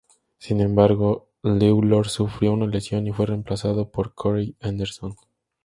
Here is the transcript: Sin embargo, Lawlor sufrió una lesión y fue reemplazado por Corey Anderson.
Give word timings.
Sin 0.39 0.61
embargo, 0.61 1.29
Lawlor 1.43 2.09
sufrió 2.09 2.53
una 2.53 2.65
lesión 2.65 3.05
y 3.05 3.11
fue 3.11 3.27
reemplazado 3.27 3.91
por 3.91 4.15
Corey 4.15 4.55
Anderson. 4.59 5.15